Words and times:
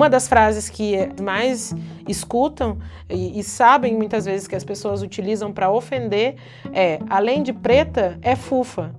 uma 0.00 0.08
das 0.08 0.26
frases 0.26 0.70
que 0.70 0.96
mais 1.20 1.74
escutam 2.08 2.78
e, 3.06 3.38
e 3.38 3.44
sabem 3.44 3.94
muitas 3.94 4.24
vezes 4.24 4.48
que 4.48 4.56
as 4.56 4.64
pessoas 4.64 5.02
utilizam 5.02 5.52
para 5.52 5.70
ofender 5.70 6.36
é: 6.72 6.98
além 7.10 7.42
de 7.42 7.52
preta, 7.52 8.18
é 8.22 8.34
fufa. 8.34 8.94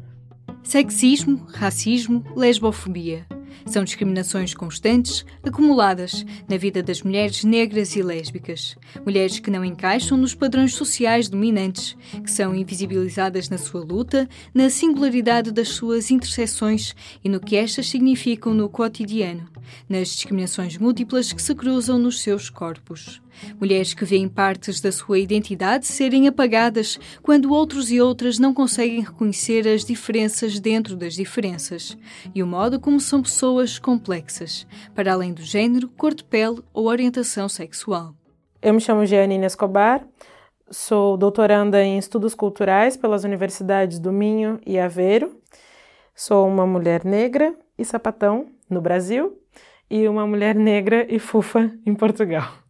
Sexismo, 0.61 1.47
racismo, 1.55 2.23
lesbofobia. 2.35 3.25
São 3.65 3.83
discriminações 3.83 4.53
constantes, 4.53 5.25
acumuladas 5.43 6.25
na 6.47 6.57
vida 6.57 6.83
das 6.83 7.01
mulheres 7.01 7.43
negras 7.43 7.95
e 7.95 8.03
lésbicas. 8.03 8.75
Mulheres 9.03 9.39
que 9.39 9.51
não 9.51 9.65
encaixam 9.65 10.17
nos 10.17 10.35
padrões 10.35 10.73
sociais 10.75 11.27
dominantes, 11.29 11.97
que 12.23 12.29
são 12.29 12.55
invisibilizadas 12.55 13.49
na 13.49 13.57
sua 13.57 13.83
luta, 13.83 14.29
na 14.53 14.69
singularidade 14.69 15.51
das 15.51 15.69
suas 15.69 16.11
interseções 16.11 16.95
e 17.23 17.29
no 17.29 17.39
que 17.39 17.55
estas 17.55 17.89
significam 17.89 18.53
no 18.53 18.69
cotidiano, 18.69 19.47
nas 19.87 20.09
discriminações 20.09 20.77
múltiplas 20.77 21.31
que 21.33 21.41
se 21.41 21.53
cruzam 21.55 21.97
nos 21.97 22.21
seus 22.21 22.49
corpos. 22.49 23.21
Mulheres 23.59 23.93
que 23.93 24.05
veem 24.05 24.27
partes 24.27 24.81
da 24.81 24.91
sua 24.91 25.19
identidade 25.19 25.87
serem 25.87 26.27
apagadas 26.27 26.99
quando 27.21 27.51
outros 27.51 27.91
e 27.91 27.99
outras 27.99 28.37
não 28.37 28.53
conseguem 28.53 29.01
reconhecer 29.01 29.67
as 29.67 29.83
diferenças 29.83 30.59
dentro 30.59 30.95
das 30.95 31.13
diferenças 31.13 31.97
e 32.35 32.43
o 32.43 32.47
modo 32.47 32.79
como 32.79 32.99
são 32.99 33.21
pessoas 33.21 33.79
complexas, 33.79 34.67
para 34.93 35.13
além 35.13 35.33
do 35.33 35.41
género, 35.41 35.89
cor 35.89 36.13
de 36.13 36.23
pele 36.23 36.61
ou 36.73 36.87
orientação 36.87 37.49
sexual. 37.49 38.13
Eu 38.61 38.73
me 38.73 38.81
chamo 38.81 39.05
Gianina 39.05 39.47
Escobar, 39.47 40.05
sou 40.69 41.17
doutoranda 41.17 41.83
em 41.83 41.97
estudos 41.97 42.35
culturais 42.35 42.95
pelas 42.95 43.23
universidades 43.23 43.99
do 43.99 44.11
Minho 44.11 44.59
e 44.65 44.77
Aveiro. 44.77 45.35
Sou 46.13 46.47
uma 46.47 46.67
mulher 46.67 47.03
negra 47.03 47.55
e 47.77 47.83
sapatão 47.83 48.47
no 48.71 48.81
Brasil 48.81 49.37
e 49.89 50.07
uma 50.07 50.25
mulher 50.25 50.55
negra 50.55 51.05
e 51.13 51.19
fufa 51.19 51.71
em 51.85 51.93
Portugal. 51.93 52.61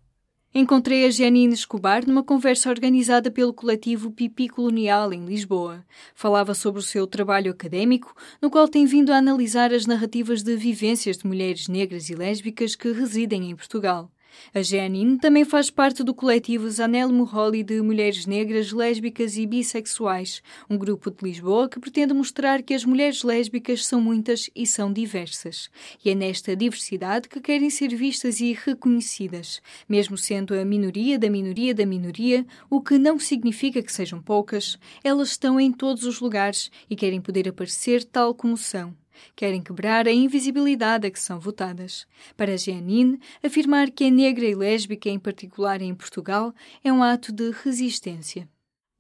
Encontrei 0.53 1.05
a 1.05 1.09
Janine 1.09 1.53
Escobar 1.53 2.05
numa 2.05 2.23
conversa 2.23 2.69
organizada 2.69 3.31
pelo 3.31 3.53
coletivo 3.53 4.11
Pipi 4.11 4.49
Colonial 4.49 5.13
em 5.13 5.23
Lisboa. 5.23 5.85
Falava 6.13 6.53
sobre 6.53 6.81
o 6.81 6.83
seu 6.83 7.08
trabalho 7.08 7.52
académico, 7.52 8.13
no 8.41 8.49
qual 8.49 8.67
tem 8.67 8.85
vindo 8.85 9.13
a 9.13 9.17
analisar 9.17 9.71
as 9.71 9.85
narrativas 9.85 10.43
de 10.43 10.58
vivências 10.58 11.17
de 11.19 11.25
mulheres 11.25 11.69
negras 11.69 12.09
e 12.09 12.15
lésbicas 12.15 12.75
que 12.75 12.91
residem 12.91 13.49
em 13.49 13.55
Portugal. 13.55 14.11
A 14.53 14.61
Janine 14.61 15.17
também 15.17 15.45
faz 15.45 15.69
parte 15.69 16.03
do 16.03 16.13
coletivo 16.13 16.69
Zanel 16.69 17.09
Moholi 17.09 17.63
de 17.63 17.81
Mulheres 17.81 18.25
Negras, 18.25 18.71
Lésbicas 18.71 19.37
e 19.37 19.45
Bissexuais, 19.45 20.41
um 20.69 20.77
grupo 20.77 21.09
de 21.09 21.23
Lisboa 21.23 21.69
que 21.69 21.79
pretende 21.79 22.13
mostrar 22.13 22.61
que 22.61 22.73
as 22.73 22.85
mulheres 22.85 23.23
lésbicas 23.23 23.85
são 23.85 24.02
muitas 24.02 24.49
e 24.55 24.65
são 24.65 24.91
diversas. 24.91 25.69
E 26.03 26.09
é 26.09 26.15
nesta 26.15 26.55
diversidade 26.55 27.29
que 27.29 27.39
querem 27.39 27.69
ser 27.69 27.95
vistas 27.95 28.39
e 28.39 28.53
reconhecidas, 28.53 29.61
mesmo 29.87 30.17
sendo 30.17 30.53
a 30.53 30.63
minoria 30.63 31.17
da 31.17 31.29
minoria 31.29 31.73
da 31.73 31.85
minoria, 31.85 32.45
o 32.69 32.81
que 32.81 32.97
não 32.97 33.19
significa 33.19 33.81
que 33.81 33.91
sejam 33.91 34.21
poucas, 34.21 34.77
elas 35.03 35.29
estão 35.29 35.59
em 35.59 35.71
todos 35.71 36.03
os 36.03 36.19
lugares 36.19 36.71
e 36.89 36.95
querem 36.95 37.21
poder 37.21 37.47
aparecer 37.47 38.03
tal 38.03 38.33
como 38.33 38.57
são 38.57 39.00
querem 39.36 39.61
quebrar 39.61 40.08
a 40.08 40.11
invisibilidade 40.11 41.08
a 41.08 41.11
que 41.11 41.19
são 41.19 41.39
votadas. 41.39 42.05
Para 42.36 42.58
Jeanine, 42.58 43.19
afirmar 43.44 43.91
que 43.91 44.05
é 44.05 44.09
negra 44.09 44.45
e 44.45 44.55
lésbica, 44.55 45.09
em 45.09 45.19
particular 45.19 45.81
em 45.81 45.94
Portugal, 45.95 46.53
é 46.83 46.91
um 46.91 47.03
ato 47.03 47.31
de 47.31 47.52
resistência. 47.52 48.47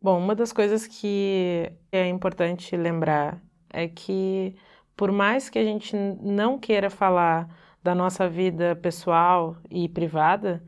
Bom, 0.01 0.19
uma 0.19 0.33
das 0.33 0.51
coisas 0.51 0.87
que 0.87 1.71
é 1.91 2.07
importante 2.07 2.75
lembrar 2.75 3.41
é 3.69 3.87
que, 3.87 4.55
por 4.97 5.11
mais 5.11 5.49
que 5.49 5.59
a 5.59 5.63
gente 5.63 5.95
não 5.95 6.57
queira 6.57 6.89
falar 6.89 7.47
da 7.83 7.93
nossa 7.93 8.27
vida 8.27 8.75
pessoal 8.75 9.57
e 9.69 9.87
privada, 9.87 10.63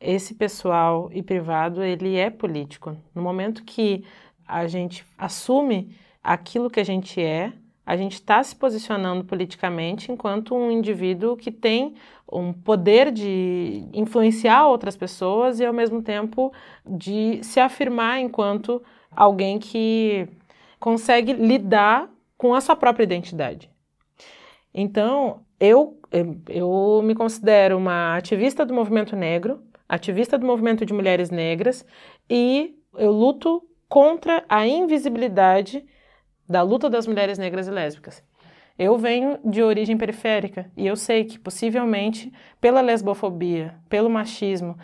esse 0.00 0.34
pessoal 0.34 1.10
e 1.12 1.22
privado 1.22 1.82
ele 1.82 2.16
é 2.16 2.30
político. 2.30 2.96
No 3.14 3.22
momento 3.22 3.64
que 3.64 4.04
a 4.46 4.66
gente 4.66 5.04
assume 5.16 5.94
aquilo 6.22 6.70
que 6.70 6.80
a 6.80 6.84
gente 6.84 7.20
é, 7.20 7.52
a 7.88 7.96
gente 7.96 8.16
está 8.16 8.42
se 8.42 8.54
posicionando 8.54 9.24
politicamente 9.24 10.12
enquanto 10.12 10.54
um 10.54 10.70
indivíduo 10.70 11.38
que 11.38 11.50
tem 11.50 11.94
um 12.30 12.52
poder 12.52 13.10
de 13.10 13.88
influenciar 13.94 14.66
outras 14.66 14.94
pessoas 14.94 15.58
e, 15.58 15.64
ao 15.64 15.72
mesmo 15.72 16.02
tempo, 16.02 16.52
de 16.86 17.42
se 17.42 17.58
afirmar 17.58 18.20
enquanto 18.20 18.82
alguém 19.10 19.58
que 19.58 20.28
consegue 20.78 21.32
lidar 21.32 22.10
com 22.36 22.52
a 22.52 22.60
sua 22.60 22.76
própria 22.76 23.04
identidade. 23.04 23.70
Então, 24.74 25.40
eu, 25.58 25.98
eu 26.46 27.00
me 27.02 27.14
considero 27.14 27.78
uma 27.78 28.18
ativista 28.18 28.66
do 28.66 28.74
movimento 28.74 29.16
negro, 29.16 29.62
ativista 29.88 30.36
do 30.36 30.44
movimento 30.44 30.84
de 30.84 30.92
mulheres 30.92 31.30
negras 31.30 31.86
e 32.28 32.76
eu 32.98 33.12
luto 33.12 33.66
contra 33.88 34.44
a 34.46 34.66
invisibilidade 34.66 35.86
da 36.48 36.62
luta 36.62 36.88
das 36.88 37.06
mulheres 37.06 37.38
negras 37.38 37.68
e 37.68 37.70
lésbicas. 37.70 38.22
Eu 38.78 38.96
venho 38.96 39.38
de 39.44 39.62
origem 39.62 39.96
periférica 39.96 40.70
e 40.76 40.86
eu 40.86 40.94
sei 40.94 41.24
que 41.24 41.38
possivelmente 41.38 42.32
pela 42.60 42.80
lesbofobia, 42.80 43.74
pelo 43.88 44.08
machismo 44.08 44.78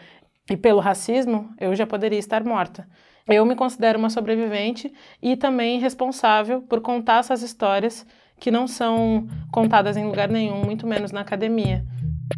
e 0.51 0.57
pelo 0.57 0.81
racismo 0.81 1.49
eu 1.61 1.75
já 1.75 1.87
poderia 1.87 2.19
estar 2.19 2.45
morta. 2.45 2.89
Eu 3.27 3.47
me 3.47 3.55
considero 3.55 3.99
uma 3.99 4.11
sobrevivente 4.11 4.93
e 5.23 5.37
também 5.37 5.79
responsável 5.79 6.61
por 6.61 6.81
contar 6.81 7.21
essas 7.21 7.43
histórias 7.43 8.05
que 8.39 8.51
não 8.51 8.67
são 8.67 9.27
contadas 9.53 9.97
em 9.97 10.05
lugar 10.05 10.29
nenhum, 10.29 10.65
muito 10.65 10.87
menos 10.87 11.13
na 11.13 11.21
academia. 11.21 11.85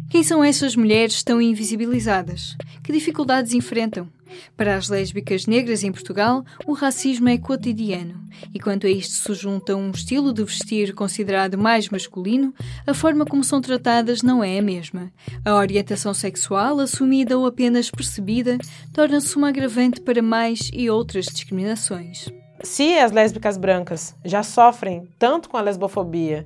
Quem 0.09 0.23
são 0.23 0.43
essas 0.43 0.75
mulheres 0.75 1.23
tão 1.23 1.41
invisibilizadas? 1.41 2.55
Que 2.83 2.93
dificuldades 2.93 3.53
enfrentam? 3.53 4.07
Para 4.55 4.75
as 4.75 4.89
lésbicas 4.89 5.45
negras 5.45 5.83
em 5.83 5.91
Portugal, 5.91 6.43
o 6.65 6.73
racismo 6.73 7.29
é 7.29 7.37
cotidiano, 7.37 8.19
e 8.53 8.59
quanto 8.59 8.87
a 8.87 8.89
isto 8.89 9.13
se 9.13 9.33
junta 9.33 9.75
um 9.75 9.91
estilo 9.91 10.33
de 10.33 10.43
vestir 10.43 10.93
considerado 10.93 11.57
mais 11.57 11.89
masculino, 11.89 12.53
a 12.85 12.93
forma 12.93 13.25
como 13.25 13.43
são 13.43 13.61
tratadas 13.61 14.21
não 14.21 14.43
é 14.43 14.59
a 14.59 14.61
mesma. 14.61 15.11
A 15.45 15.55
orientação 15.55 16.13
sexual, 16.13 16.79
assumida 16.79 17.37
ou 17.37 17.45
apenas 17.45 17.91
percebida, 17.91 18.57
torna-se 18.93 19.35
uma 19.35 19.49
agravante 19.49 20.01
para 20.01 20.21
mais 20.21 20.69
e 20.73 20.89
outras 20.89 21.25
discriminações. 21.25 22.27
Se 22.63 22.97
as 22.97 23.11
lésbicas 23.11 23.55
brancas 23.55 24.15
já 24.25 24.41
sofrem 24.41 25.07
tanto 25.19 25.47
com 25.47 25.57
a 25.57 25.61
lesbofobia 25.61 26.45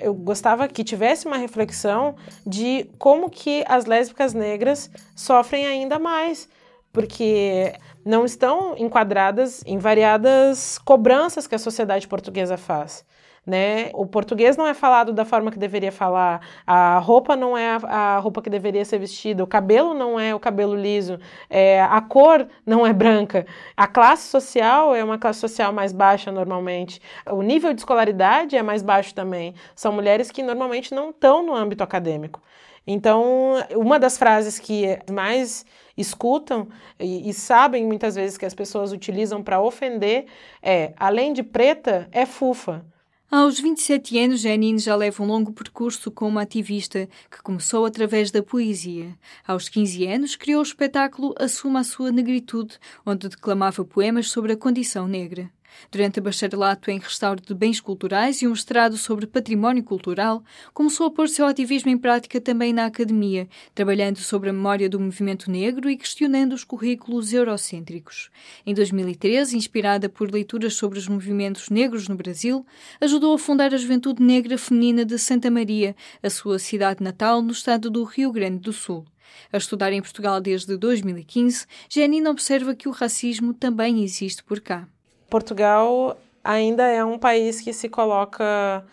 eu 0.00 0.14
gostava 0.14 0.68
que 0.68 0.84
tivesse 0.84 1.26
uma 1.26 1.36
reflexão 1.36 2.14
de 2.46 2.88
como 2.98 3.28
que 3.28 3.64
as 3.66 3.84
lésbicas 3.84 4.32
negras 4.32 4.90
sofrem 5.14 5.66
ainda 5.66 5.98
mais 5.98 6.48
porque 6.92 7.72
não 8.04 8.24
estão 8.24 8.74
enquadradas 8.76 9.62
em 9.66 9.78
variadas 9.78 10.78
cobranças 10.78 11.46
que 11.46 11.54
a 11.54 11.58
sociedade 11.58 12.08
portuguesa 12.08 12.56
faz. 12.56 13.04
Né? 13.46 13.90
O 13.94 14.04
português 14.04 14.58
não 14.58 14.66
é 14.66 14.74
falado 14.74 15.10
da 15.10 15.24
forma 15.24 15.50
que 15.50 15.58
deveria 15.58 15.90
falar, 15.90 16.40
a 16.66 16.98
roupa 16.98 17.34
não 17.34 17.56
é 17.56 17.78
a, 17.82 18.18
roupa 18.18 18.42
que 18.42 18.50
deveria 18.50 18.84
ser 18.84 18.98
vestida, 18.98 19.42
o 19.42 19.46
cabelo 19.46 19.94
não 19.94 20.20
é 20.20 20.34
o 20.34 20.38
cabelo 20.38 20.74
liso, 20.74 21.18
é, 21.48 21.80
a 21.80 21.98
cor 22.02 22.46
não 22.66 22.86
é 22.86 22.92
branca, 22.92 23.46
a 23.74 23.86
classe 23.86 24.28
social 24.28 24.94
é 24.94 25.02
uma 25.02 25.16
classe 25.16 25.40
social 25.40 25.72
mais 25.72 25.94
baixa 25.94 26.30
normalmente, 26.30 27.00
o 27.30 27.40
nível 27.40 27.72
de 27.72 27.80
escolaridade 27.80 28.54
é 28.54 28.62
mais 28.62 28.82
baixo 28.82 29.14
também. 29.14 29.54
São 29.74 29.92
mulheres 29.92 30.30
que 30.30 30.42
normalmente 30.42 30.94
não 30.94 31.08
estão 31.08 31.42
no 31.42 31.54
âmbito 31.54 31.82
acadêmico. 31.82 32.42
Então, 32.90 33.52
uma 33.76 33.98
das 33.98 34.16
frases 34.16 34.58
que 34.58 34.98
mais 35.12 35.66
escutam 35.94 36.68
e, 36.98 37.28
e 37.28 37.34
sabem 37.34 37.84
muitas 37.84 38.14
vezes 38.14 38.38
que 38.38 38.46
as 38.46 38.54
pessoas 38.54 38.92
utilizam 38.92 39.42
para 39.42 39.60
ofender 39.60 40.24
é: 40.62 40.94
além 40.96 41.34
de 41.34 41.42
preta, 41.42 42.08
é 42.10 42.24
fufa. 42.24 42.82
Aos 43.30 43.60
27 43.60 44.18
anos, 44.18 44.40
Janine 44.40 44.78
já 44.78 44.96
leva 44.96 45.22
um 45.22 45.26
longo 45.26 45.52
percurso 45.52 46.10
como 46.10 46.38
ativista, 46.38 47.06
que 47.30 47.42
começou 47.42 47.84
através 47.84 48.30
da 48.30 48.42
poesia. 48.42 49.14
Aos 49.46 49.68
15 49.68 50.06
anos, 50.06 50.34
criou 50.34 50.60
o 50.60 50.62
espetáculo 50.62 51.34
Assuma 51.38 51.80
a 51.80 51.84
Sua 51.84 52.10
Negritude, 52.10 52.78
onde 53.04 53.28
declamava 53.28 53.84
poemas 53.84 54.30
sobre 54.30 54.54
a 54.54 54.56
condição 54.56 55.06
negra. 55.06 55.50
Durante 55.90 56.18
o 56.18 56.22
bacharelato 56.22 56.90
em 56.90 56.98
restauro 56.98 57.40
de 57.40 57.54
bens 57.54 57.80
culturais 57.80 58.42
e 58.42 58.46
um 58.46 58.50
mestrado 58.50 58.96
sobre 58.96 59.26
património 59.26 59.82
cultural, 59.82 60.42
começou 60.74 61.06
a 61.06 61.10
pôr 61.10 61.28
seu 61.28 61.46
ativismo 61.46 61.90
em 61.90 61.96
prática 61.96 62.40
também 62.40 62.72
na 62.72 62.86
academia, 62.86 63.48
trabalhando 63.74 64.18
sobre 64.18 64.50
a 64.50 64.52
memória 64.52 64.88
do 64.88 65.00
movimento 65.00 65.50
negro 65.50 65.88
e 65.88 65.96
questionando 65.96 66.52
os 66.52 66.64
currículos 66.64 67.32
eurocêntricos. 67.32 68.30
Em 68.66 68.74
2013, 68.74 69.56
inspirada 69.56 70.08
por 70.08 70.30
leituras 70.30 70.74
sobre 70.74 70.98
os 70.98 71.08
movimentos 71.08 71.70
negros 71.70 72.08
no 72.08 72.16
Brasil, 72.16 72.66
ajudou 73.00 73.34
a 73.34 73.38
fundar 73.38 73.72
a 73.72 73.78
Juventude 73.78 74.22
Negra 74.22 74.58
Feminina 74.58 75.04
de 75.04 75.18
Santa 75.18 75.50
Maria, 75.50 75.96
a 76.22 76.30
sua 76.30 76.58
cidade 76.58 77.02
natal 77.02 77.40
no 77.40 77.52
estado 77.52 77.90
do 77.90 78.04
Rio 78.04 78.32
Grande 78.32 78.58
do 78.58 78.72
Sul. 78.72 79.04
A 79.52 79.58
estudar 79.58 79.92
em 79.92 80.02
Portugal 80.02 80.40
desde 80.40 80.76
2015, 80.76 81.66
Janine 81.88 82.28
observa 82.28 82.74
que 82.74 82.88
o 82.88 82.92
racismo 82.92 83.54
também 83.54 84.02
existe 84.02 84.42
por 84.42 84.60
cá. 84.60 84.88
Portugal 85.28 86.16
ainda 86.42 86.84
é 86.86 87.04
um 87.04 87.18
país 87.18 87.60
que 87.60 87.72
se 87.72 87.88
coloca 87.88 88.84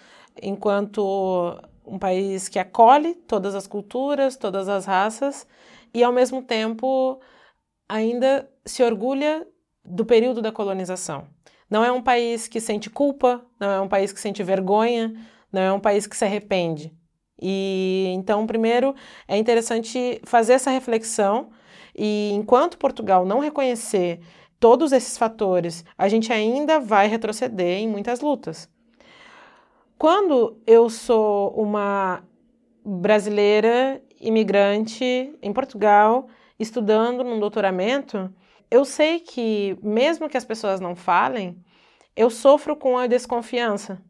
enquanto 0.41 1.57
um 1.85 1.97
país 1.97 2.49
que 2.49 2.59
acolhe 2.59 3.15
todas 3.15 3.55
as 3.55 3.67
culturas, 3.67 4.35
todas 4.35 4.67
as 4.67 4.85
raças 4.85 5.47
e, 5.93 6.03
ao 6.03 6.11
mesmo 6.11 6.41
tempo, 6.41 7.19
ainda 7.87 8.49
se 8.65 8.83
orgulha 8.83 9.47
do 9.83 10.05
período 10.05 10.41
da 10.41 10.51
colonização. 10.51 11.27
Não 11.69 11.83
é 11.83 11.91
um 11.91 12.01
país 12.01 12.47
que 12.47 12.59
sente 12.59 12.89
culpa, 12.89 13.45
não 13.59 13.69
é 13.69 13.81
um 13.81 13.87
país 13.87 14.11
que 14.11 14.19
sente 14.19 14.43
vergonha, 14.43 15.13
não 15.51 15.61
é 15.61 15.71
um 15.71 15.79
país 15.79 16.05
que 16.05 16.17
se 16.17 16.25
arrepende. 16.25 16.93
E 17.41 18.11
então, 18.15 18.45
primeiro, 18.47 18.95
é 19.27 19.37
interessante 19.37 20.21
fazer 20.23 20.53
essa 20.53 20.71
reflexão 20.71 21.49
e 21.95 22.31
enquanto 22.33 22.77
Portugal 22.77 23.25
não 23.25 23.39
reconhecer 23.39 24.19
todos 24.59 24.91
esses 24.91 25.17
fatores, 25.17 25.83
a 25.97 26.07
gente 26.07 26.31
ainda 26.31 26.79
vai 26.79 27.07
retroceder 27.07 27.79
em 27.79 27.87
muitas 27.87 28.21
lutas. 28.21 28.69
Quando 29.97 30.61
eu 30.67 30.89
sou 30.89 31.51
uma 31.51 32.23
brasileira 32.83 34.01
imigrante 34.19 35.33
em 35.41 35.53
Portugal, 35.53 36.27
estudando 36.59 37.23
num 37.23 37.39
doutoramento, 37.39 38.33
eu 38.69 38.83
sei 38.83 39.19
que, 39.19 39.77
mesmo 39.81 40.27
que 40.27 40.37
as 40.37 40.45
pessoas 40.45 40.79
não 40.79 40.95
falem, 40.95 41.57
eu 42.15 42.29
sofro 42.29 42.75
com 42.75 42.97
a 42.97 43.07
desconfiança. 43.07 44.01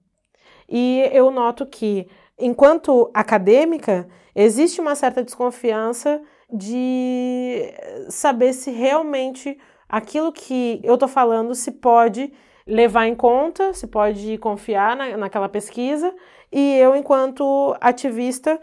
E 0.67 1.07
eu 1.11 1.29
noto 1.31 1.65
que, 1.65 2.07
enquanto 2.39 3.09
acadêmica, 3.13 4.07
existe 4.33 4.81
uma 4.81 4.95
certa 4.95 5.23
desconfiança 5.23 6.21
de 6.51 7.73
saber 8.09 8.53
se 8.53 8.71
realmente 8.71 9.57
aquilo 9.87 10.31
que 10.31 10.79
eu 10.83 10.95
estou 10.95 11.09
falando 11.09 11.53
se 11.55 11.71
pode 11.71 12.31
levar 12.67 13.07
em 13.07 13.15
conta, 13.15 13.73
se 13.73 13.87
pode 13.87 14.37
confiar 14.39 14.95
na, 14.95 15.17
naquela 15.17 15.47
pesquisa, 15.47 16.13
e 16.51 16.77
eu, 16.77 16.95
enquanto 16.95 17.75
ativista 17.79 18.59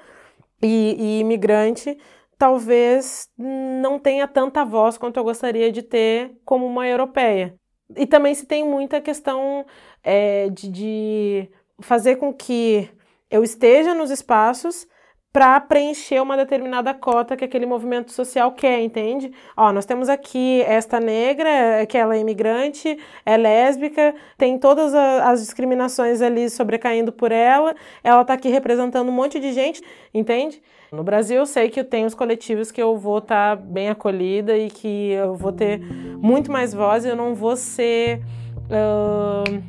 e, 0.60 0.96
e 0.98 1.20
imigrante, 1.20 1.96
talvez 2.38 3.28
não 3.38 3.98
tenha 3.98 4.26
tanta 4.26 4.64
voz 4.64 4.98
quanto 4.98 5.16
eu 5.19 5.24
gostaria 5.24 5.70
de 5.70 5.82
ter 5.82 6.32
como 6.44 6.66
uma 6.66 6.88
europeia. 6.88 7.54
E 7.96 8.06
também 8.06 8.34
se 8.34 8.46
tem 8.46 8.64
muita 8.64 9.00
questão 9.00 9.64
é, 10.02 10.48
de, 10.48 10.69
de 10.69 11.50
fazer 11.80 12.16
com 12.16 12.32
que 12.32 12.88
eu 13.30 13.44
esteja 13.44 13.94
nos 13.94 14.10
espaços 14.10 14.86
para 15.32 15.58
preencher 15.61 16.20
uma 16.20 16.37
determinada 16.37 16.93
cota 16.93 17.37
que 17.37 17.44
aquele 17.44 17.64
movimento 17.64 18.12
social 18.12 18.52
quer, 18.52 18.82
entende? 18.82 19.32
Ó, 19.56 19.73
nós 19.73 19.87
temos 19.87 20.11
aqui 20.11 20.61
esta 20.62 21.00
negra, 21.00 21.87
que 21.88 21.96
ela 21.96 22.14
é 22.14 22.20
imigrante, 22.20 22.99
é 23.25 23.37
lésbica, 23.37 24.14
tem 24.37 24.58
todas 24.58 24.94
as 24.94 25.40
discriminações 25.40 26.20
ali 26.20 26.50
sobrecaindo 26.50 27.11
por 27.11 27.32
ela, 27.32 27.75
ela 28.05 28.20
está 28.20 28.34
aqui 28.34 28.50
representando 28.50 29.08
um 29.08 29.12
monte 29.12 29.40
de 29.40 29.52
gente, 29.55 29.82
entende? 30.12 30.62
No 30.93 31.02
Brasil, 31.02 31.38
eu 31.38 31.46
sei 31.46 31.70
que 31.70 31.81
eu 31.81 31.84
tenho 31.84 32.06
os 32.06 32.14
coletivos 32.14 32.70
que 32.70 32.82
eu 32.82 32.99
vou 32.99 33.17
estar 33.17 33.56
tá 33.56 33.62
bem 33.62 33.88
acolhida 33.88 34.58
e 34.58 34.69
que 34.69 35.12
eu 35.12 35.34
vou 35.34 35.50
ter 35.50 35.81
muito 35.81 36.52
mais 36.52 36.75
voz 36.75 37.06
e 37.06 37.08
eu 37.08 37.17
não 37.17 37.34
vou 37.34 37.56
ser 37.56 38.20
uh, 38.69 39.62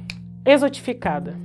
exotificada. 0.46 1.38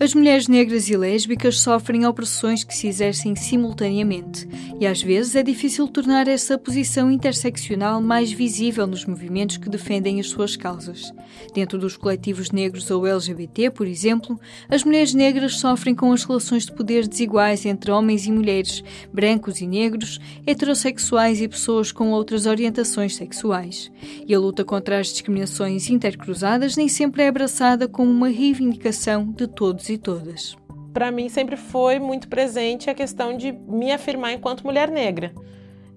As 0.00 0.14
mulheres 0.14 0.46
negras 0.46 0.88
e 0.88 0.96
lésbicas 0.96 1.60
sofrem 1.60 2.06
opressões 2.06 2.62
que 2.62 2.74
se 2.74 2.86
exercem 2.86 3.34
simultaneamente 3.34 4.46
e 4.80 4.86
às 4.86 5.02
vezes 5.02 5.34
é 5.34 5.42
difícil 5.42 5.88
tornar 5.88 6.28
essa 6.28 6.56
posição 6.56 7.10
interseccional 7.10 8.00
mais 8.00 8.30
visível 8.30 8.86
nos 8.86 9.04
movimentos 9.04 9.56
que 9.56 9.68
defendem 9.68 10.20
as 10.20 10.28
suas 10.28 10.56
causas. 10.56 11.12
Dentro 11.54 11.78
dos 11.78 11.96
coletivos 11.96 12.50
negros 12.50 12.90
ou 12.90 13.06
LGBT, 13.06 13.70
por 13.70 13.86
exemplo, 13.86 14.38
as 14.68 14.84
mulheres 14.84 15.14
negras 15.14 15.56
sofrem 15.56 15.94
com 15.94 16.12
as 16.12 16.24
relações 16.24 16.66
de 16.66 16.72
poder 16.72 17.06
desiguais 17.06 17.64
entre 17.64 17.90
homens 17.90 18.26
e 18.26 18.32
mulheres, 18.32 18.84
brancos 19.12 19.60
e 19.60 19.66
negros, 19.66 20.20
heterossexuais 20.46 21.40
e 21.40 21.48
pessoas 21.48 21.90
com 21.90 22.10
outras 22.10 22.46
orientações 22.46 23.16
sexuais. 23.16 23.90
E 24.26 24.34
a 24.34 24.38
luta 24.38 24.64
contra 24.64 24.98
as 24.98 25.08
discriminações 25.08 25.88
intercruzadas 25.88 26.76
nem 26.76 26.88
sempre 26.88 27.22
é 27.22 27.28
abraçada 27.28 27.88
como 27.88 28.10
uma 28.10 28.28
reivindicação 28.28 29.32
de 29.32 29.46
todos 29.46 29.88
e 29.88 29.96
todas. 29.96 30.57
Para 30.92 31.10
mim 31.10 31.28
sempre 31.28 31.56
foi 31.56 31.98
muito 31.98 32.28
presente 32.28 32.88
a 32.88 32.94
questão 32.94 33.36
de 33.36 33.52
me 33.52 33.92
afirmar 33.92 34.32
enquanto 34.32 34.64
mulher 34.64 34.90
negra. 34.90 35.32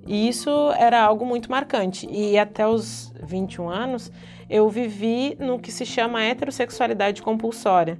E 0.05 0.27
isso 0.27 0.49
era 0.77 1.01
algo 1.01 1.25
muito 1.25 1.49
marcante. 1.49 2.07
E 2.09 2.37
até 2.37 2.67
os 2.67 3.13
21 3.23 3.69
anos 3.69 4.11
eu 4.49 4.69
vivi 4.69 5.35
no 5.39 5.59
que 5.59 5.71
se 5.71 5.85
chama 5.85 6.23
heterossexualidade 6.23 7.21
compulsória, 7.21 7.99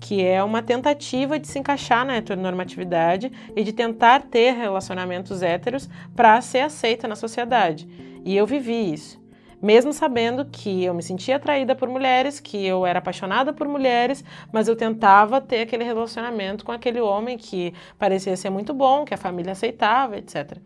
que 0.00 0.24
é 0.24 0.42
uma 0.42 0.62
tentativa 0.62 1.38
de 1.38 1.46
se 1.46 1.58
encaixar 1.58 2.04
na 2.04 2.16
heteronormatividade 2.16 3.30
e 3.54 3.62
de 3.62 3.72
tentar 3.72 4.22
ter 4.22 4.52
relacionamentos 4.52 5.42
héteros 5.42 5.88
para 6.16 6.40
ser 6.40 6.60
aceita 6.60 7.06
na 7.06 7.16
sociedade. 7.16 7.88
E 8.24 8.36
eu 8.36 8.46
vivi 8.46 8.92
isso 8.92 9.23
mesmo 9.64 9.94
sabendo 9.94 10.44
que 10.44 10.84
eu 10.84 10.92
me 10.92 11.02
sentia 11.02 11.36
atraída 11.36 11.74
por 11.74 11.88
mulheres, 11.88 12.38
que 12.38 12.66
eu 12.66 12.84
era 12.84 12.98
apaixonada 12.98 13.50
por 13.50 13.66
mulheres, 13.66 14.22
mas 14.52 14.68
eu 14.68 14.76
tentava 14.76 15.40
ter 15.40 15.62
aquele 15.62 15.82
relacionamento 15.82 16.66
com 16.66 16.70
aquele 16.70 17.00
homem 17.00 17.38
que 17.38 17.72
parecia 17.98 18.36
ser 18.36 18.50
muito 18.50 18.74
bom, 18.74 19.06
que 19.06 19.14
a 19.14 19.16
família 19.16 19.52
aceitava, 19.52 20.18
etc. 20.18 20.58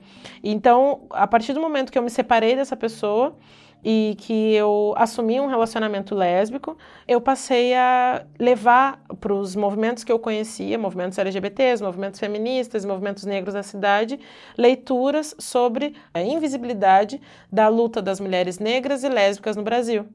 Então, 0.42 1.06
a 1.10 1.28
partir 1.28 1.52
do 1.52 1.60
momento 1.60 1.92
que 1.92 1.98
eu 1.98 2.02
me 2.02 2.10
separei 2.10 2.56
dessa 2.56 2.76
pessoa, 2.76 3.36
e 3.84 4.16
que 4.18 4.54
eu 4.54 4.92
assumi 4.96 5.40
um 5.40 5.46
relacionamento 5.46 6.14
lésbico, 6.14 6.76
eu 7.06 7.20
passei 7.20 7.74
a 7.74 8.24
levar 8.38 9.00
para 9.20 9.32
os 9.32 9.54
movimentos 9.54 10.04
que 10.04 10.10
eu 10.10 10.18
conhecia, 10.18 10.78
movimentos 10.78 11.18
LGBTs, 11.18 11.82
movimentos 11.82 12.18
feministas, 12.18 12.84
movimentos 12.84 13.24
negros 13.24 13.54
da 13.54 13.62
cidade, 13.62 14.18
leituras 14.56 15.34
sobre 15.38 15.94
a 16.12 16.20
invisibilidade 16.20 17.20
da 17.50 17.68
luta 17.68 18.02
das 18.02 18.20
mulheres 18.20 18.58
negras 18.58 19.04
e 19.04 19.08
lésbicas 19.08 19.56
no 19.56 19.62
Brasil. 19.62 20.06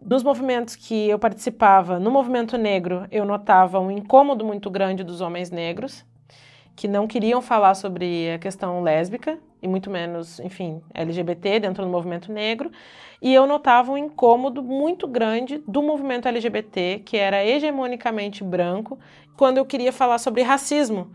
Nos 0.00 0.22
movimentos 0.22 0.76
que 0.76 1.08
eu 1.08 1.18
participava, 1.18 1.98
no 1.98 2.10
movimento 2.10 2.56
negro, 2.56 3.06
eu 3.10 3.24
notava 3.24 3.80
um 3.80 3.90
incômodo 3.90 4.44
muito 4.44 4.70
grande 4.70 5.02
dos 5.02 5.20
homens 5.20 5.50
negros, 5.50 6.04
que 6.76 6.86
não 6.86 7.08
queriam 7.08 7.42
falar 7.42 7.74
sobre 7.74 8.30
a 8.30 8.38
questão 8.38 8.80
lésbica, 8.80 9.38
e 9.62 9.68
muito 9.68 9.90
menos, 9.90 10.38
enfim, 10.40 10.80
LGBT 10.94 11.60
dentro 11.60 11.84
do 11.84 11.90
movimento 11.90 12.32
negro, 12.32 12.70
e 13.20 13.34
eu 13.34 13.46
notava 13.46 13.92
um 13.92 13.98
incômodo 13.98 14.62
muito 14.62 15.08
grande 15.08 15.62
do 15.66 15.82
movimento 15.82 16.28
LGBT, 16.28 17.02
que 17.04 17.16
era 17.16 17.44
hegemonicamente 17.44 18.44
branco, 18.44 18.98
quando 19.36 19.58
eu 19.58 19.64
queria 19.64 19.92
falar 19.92 20.18
sobre 20.18 20.42
racismo 20.42 21.10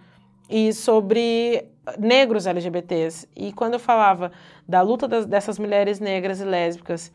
e 0.50 0.74
sobre 0.74 1.66
negros 1.98 2.46
LGBTs. 2.46 3.28
E 3.36 3.54
quando 3.54 3.74
eu 3.74 3.80
falava 3.80 4.32
da 4.68 4.82
luta 4.82 5.08
das, 5.08 5.26
dessas 5.26 5.58
mulheres 5.58 6.00
negras 6.00 6.42
e 6.42 6.46
lésbicas 6.46 7.12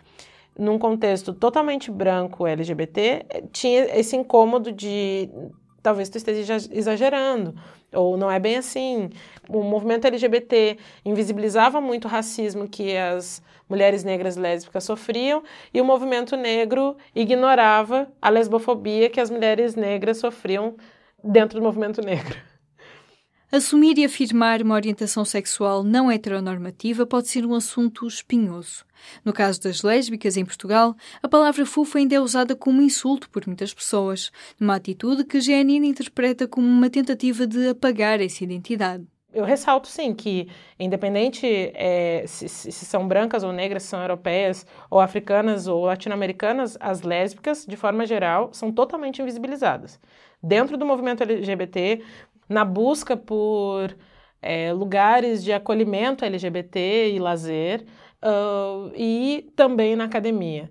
num 0.58 0.78
contexto 0.78 1.32
totalmente 1.32 1.90
branco 1.90 2.46
LGBT, 2.46 3.26
tinha 3.52 3.98
esse 3.98 4.16
incômodo 4.16 4.72
de 4.72 5.30
talvez 5.88 6.10
tu 6.10 6.18
esteja 6.18 6.56
exagerando, 6.70 7.54
ou 7.94 8.18
não 8.18 8.30
é 8.30 8.38
bem 8.38 8.56
assim. 8.58 9.08
O 9.48 9.62
movimento 9.62 10.06
LGBT 10.06 10.76
invisibilizava 11.02 11.80
muito 11.80 12.04
o 12.04 12.08
racismo 12.08 12.68
que 12.68 12.94
as 12.94 13.42
mulheres 13.66 14.04
negras 14.04 14.36
lésbicas 14.36 14.84
sofriam, 14.84 15.42
e 15.72 15.80
o 15.80 15.84
movimento 15.84 16.36
negro 16.36 16.94
ignorava 17.14 18.06
a 18.20 18.28
lesbofobia 18.28 19.08
que 19.08 19.18
as 19.18 19.30
mulheres 19.30 19.74
negras 19.74 20.18
sofriam 20.18 20.74
dentro 21.24 21.58
do 21.58 21.64
movimento 21.64 22.02
negro. 22.02 22.36
Assumir 23.50 23.96
e 23.96 24.04
afirmar 24.04 24.60
uma 24.60 24.74
orientação 24.74 25.24
sexual 25.24 25.82
não 25.82 26.10
heteronormativa 26.10 27.06
pode 27.06 27.28
ser 27.28 27.46
um 27.46 27.54
assunto 27.54 28.06
espinhoso. 28.06 28.84
No 29.24 29.32
caso 29.32 29.58
das 29.62 29.80
lésbicas 29.82 30.36
em 30.36 30.44
Portugal, 30.44 30.94
a 31.22 31.28
palavra 31.28 31.64
fufa 31.64 31.98
ainda 31.98 32.14
é 32.14 32.20
usada 32.20 32.54
como 32.54 32.82
insulto 32.82 33.30
por 33.30 33.46
muitas 33.46 33.72
pessoas, 33.72 34.30
numa 34.60 34.74
atitude 34.74 35.24
que 35.24 35.40
Janine 35.40 35.88
interpreta 35.88 36.46
como 36.46 36.66
uma 36.66 36.90
tentativa 36.90 37.46
de 37.46 37.70
apagar 37.70 38.20
essa 38.20 38.44
identidade. 38.44 39.06
Eu 39.32 39.46
ressalto 39.46 39.88
sim 39.88 40.14
que, 40.14 40.48
independente 40.78 41.46
é, 41.74 42.24
se, 42.26 42.50
se, 42.50 42.72
são 42.72 43.08
brancas 43.08 43.42
ou 43.42 43.52
negras, 43.52 43.82
se 43.82 43.88
são 43.88 44.02
europeias 44.02 44.66
ou 44.90 45.00
africanas 45.00 45.66
ou 45.66 45.86
latino-americanas, 45.86 46.76
as 46.78 47.00
lésbicas, 47.00 47.64
de 47.64 47.76
forma 47.76 48.04
geral, 48.04 48.50
são 48.52 48.70
totalmente 48.70 49.22
invisibilizadas. 49.22 49.98
Dentro 50.42 50.76
do 50.76 50.86
movimento 50.86 51.22
LGBT, 51.22 52.02
na 52.48 52.64
busca 52.64 53.16
por 53.16 53.96
é, 54.40 54.72
lugares 54.72 55.42
de 55.42 55.52
acolhimento 55.52 56.24
LGBT 56.24 57.12
e 57.12 57.18
lazer, 57.18 57.84
uh, 58.22 58.92
e 58.94 59.50
também 59.56 59.96
na 59.96 60.04
academia. 60.04 60.70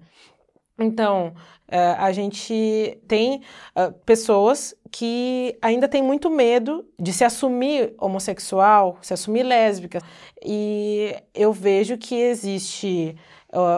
Então, 0.80 1.34
uh, 1.68 1.96
a 1.98 2.12
gente 2.12 3.00
tem 3.08 3.42
uh, 3.76 3.92
pessoas 4.06 4.76
que 4.92 5.58
ainda 5.62 5.88
têm 5.88 6.04
muito 6.04 6.30
medo 6.30 6.86
de 7.00 7.12
se 7.12 7.24
assumir 7.24 7.94
homossexual, 7.98 8.98
se 9.02 9.14
assumir 9.14 9.44
lésbica. 9.44 10.00
E 10.44 11.16
eu 11.34 11.52
vejo 11.52 11.98
que 11.98 12.16
existe 12.16 13.16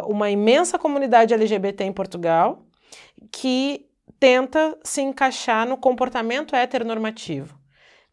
uma 0.08 0.32
imensa 0.32 0.80
comunidade 0.80 1.34
LGBT 1.34 1.84
em 1.84 1.94
Portugal 1.94 2.66
que 3.32 3.86
tenta 4.20 4.76
se 4.84 5.00
encaixar 5.00 5.68
no 5.68 5.78
comportamento 5.78 6.56
heteronormativo. 6.56 7.59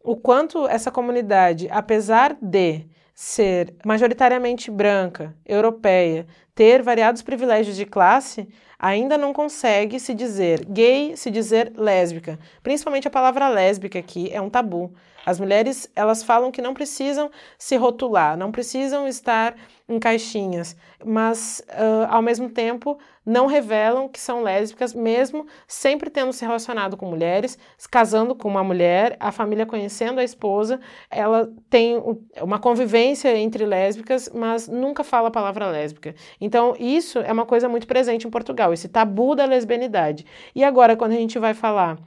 O 0.07 0.15
quanto 0.15 0.65
essa 0.69 0.89
comunidade, 0.89 1.67
apesar 1.69 2.37
de 2.41 2.85
ser 3.13 3.75
majoritariamente 3.85 4.71
branca, 4.71 5.35
europeia, 5.45 6.25
ter 6.55 6.81
variados 6.81 7.21
privilégios 7.21 7.75
de 7.75 7.85
classe, 7.85 8.47
ainda 8.79 9.17
não 9.17 9.33
consegue 9.33 9.99
se 9.99 10.13
dizer 10.13 10.63
gay, 10.63 11.17
se 11.17 11.29
dizer 11.29 11.73
lésbica. 11.75 12.39
Principalmente 12.63 13.05
a 13.05 13.11
palavra 13.11 13.49
lésbica 13.49 13.99
aqui 13.99 14.29
é 14.31 14.39
um 14.39 14.49
tabu. 14.49 14.93
As 15.27 15.41
mulheres, 15.41 15.91
elas 15.93 16.23
falam 16.23 16.53
que 16.53 16.61
não 16.61 16.73
precisam 16.73 17.29
se 17.57 17.75
rotular, 17.75 18.37
não 18.37 18.49
precisam 18.49 19.05
estar 19.05 19.57
em 19.89 19.99
caixinhas, 19.99 20.73
mas 21.05 21.61
uh, 21.67 22.07
ao 22.09 22.21
mesmo 22.21 22.49
tempo 22.49 22.97
não 23.25 23.45
revelam 23.45 24.07
que 24.07 24.21
são 24.21 24.41
lésbicas, 24.41 24.93
mesmo 24.93 25.45
sempre 25.67 26.09
tendo 26.09 26.31
se 26.31 26.45
relacionado 26.45 26.95
com 26.95 27.09
mulheres, 27.09 27.59
casando 27.91 28.33
com 28.33 28.47
uma 28.47 28.63
mulher, 28.63 29.17
a 29.19 29.29
família 29.29 29.65
conhecendo 29.65 30.21
a 30.21 30.23
esposa, 30.23 30.79
ela 31.11 31.51
tem 31.69 32.01
uma 32.41 32.57
convivência 32.57 33.37
entre 33.37 33.65
lésbicas, 33.65 34.31
mas 34.33 34.69
nunca 34.69 35.03
fala 35.03 35.27
a 35.27 35.31
palavra 35.31 35.67
lésbica. 35.67 36.15
Então, 36.39 36.73
isso 36.79 37.19
é 37.19 37.33
uma 37.33 37.45
coisa 37.45 37.67
muito 37.67 37.85
presente 37.85 38.25
em 38.25 38.31
Portugal, 38.31 38.71
esse 38.71 38.87
tabu 38.87 39.35
da 39.35 39.43
lesbianidade. 39.43 40.25
E 40.55 40.63
agora, 40.63 40.95
quando 40.95 41.11
a 41.11 41.15
gente 41.15 41.37
vai 41.37 41.53
falar 41.53 41.97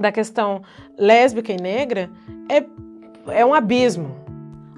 da 0.00 0.10
questão 0.10 0.62
lésbica 0.98 1.52
e 1.52 1.56
negra, 1.56 2.10
é, 2.48 2.64
é 3.38 3.44
um 3.44 3.54
abismo. 3.54 4.19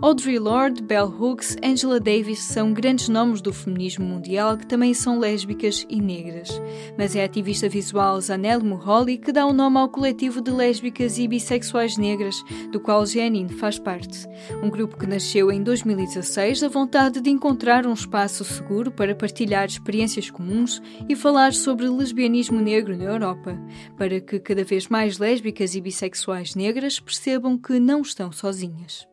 Audre 0.02 0.37
Lorde, 0.37 0.82
Bell 0.82 1.06
Hooks, 1.06 1.56
Angela 1.62 2.00
Davis 2.00 2.40
são 2.40 2.73
grandes 2.73 3.09
nomes 3.09 3.40
do 3.40 3.52
feminismo 3.52 4.04
mundial 4.04 4.59
que 4.59 4.66
também 4.66 4.92
são 4.92 5.21
lésbicas 5.21 5.87
e 5.88 6.00
negras. 6.00 6.61
Mas 6.99 7.14
é 7.14 7.23
a 7.23 7.25
ativista 7.25 7.68
visual 7.68 8.21
Zanelle 8.21 8.64
Muholi 8.64 9.16
que 9.16 9.30
dá 9.30 9.47
o 9.47 9.52
nome 9.52 9.78
ao 9.78 9.88
coletivo 9.88 10.40
de 10.40 10.50
lésbicas 10.50 11.18
e 11.18 11.28
bissexuais 11.28 11.97
negras, 11.97 12.35
do 12.73 12.80
qual 12.80 13.06
Jeanine 13.06 13.52
faz 13.52 13.78
parte. 13.78 14.26
Um 14.61 14.68
grupo 14.68 14.97
que 14.97 15.06
nasceu 15.06 15.52
em 15.52 15.62
2016 15.62 16.62
da 16.62 16.68
vontade 16.68 17.21
de 17.21 17.30
encontrar 17.30 17.87
um 17.87 17.92
espaço 17.92 18.44
seguro 18.44 18.90
para 18.90 19.14
partilhar 19.14 19.66
experiências 19.66 20.28
comuns 20.28 20.82
e 21.09 21.14
falar 21.14 21.52
sobre 21.52 21.88
lesbianismo 21.88 22.61
negro 22.61 22.97
na 22.97 23.04
Europa, 23.04 23.56
para 23.97 24.21
que 24.21 24.40
cada 24.40 24.64
vez 24.64 24.88
mais 24.88 25.18
lésbicas 25.18 25.76
e 25.76 25.80
bissexuais 25.80 26.56
negras 26.56 26.99
percebam 26.99 27.56
que 27.56 27.78
não 27.78 28.02
estão 28.02 28.32
sozinhas 28.32 29.12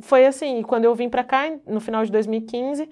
foi 0.00 0.26
assim, 0.26 0.62
quando 0.62 0.84
eu 0.84 0.94
vim 0.94 1.08
para 1.08 1.24
cá, 1.24 1.50
no 1.66 1.80
final 1.80 2.04
de 2.04 2.12
2015, 2.12 2.88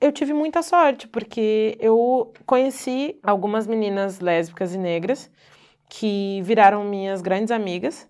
eu 0.00 0.12
tive 0.12 0.32
muita 0.32 0.62
sorte, 0.62 1.08
porque 1.08 1.76
eu 1.80 2.32
conheci 2.46 3.18
algumas 3.22 3.66
meninas 3.66 4.20
lésbicas 4.20 4.74
e 4.74 4.78
negras 4.78 5.30
que 5.88 6.40
viraram 6.42 6.84
minhas 6.84 7.20
grandes 7.20 7.50
amigas. 7.50 8.08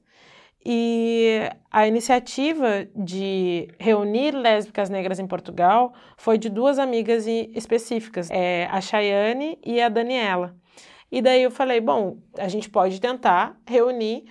E 0.64 1.48
a 1.70 1.86
iniciativa 1.86 2.86
de 2.94 3.68
reunir 3.78 4.32
lésbicas 4.32 4.90
negras 4.90 5.18
em 5.18 5.26
Portugal 5.26 5.94
foi 6.16 6.36
de 6.36 6.50
duas 6.50 6.78
amigas 6.78 7.26
específicas, 7.26 8.30
é, 8.30 8.66
a 8.70 8.80
Chayane 8.80 9.58
e 9.64 9.80
a 9.80 9.88
Daniela. 9.88 10.54
E 11.10 11.22
daí 11.22 11.42
eu 11.42 11.50
falei, 11.50 11.80
bom, 11.80 12.18
a 12.36 12.48
gente 12.48 12.68
pode 12.68 13.00
tentar 13.00 13.58
reunir 13.66 14.24